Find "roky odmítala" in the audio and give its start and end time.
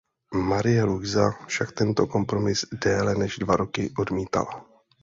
3.61-4.53